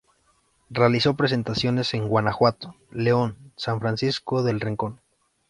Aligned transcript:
Realizó 0.71 1.15
presentaciones 1.15 1.93
en 1.93 2.07
Guanajuato, 2.07 2.73
León, 2.89 3.37
San 3.55 3.79
Francisco 3.79 4.41
del 4.41 4.59
Rincón. 4.59 4.99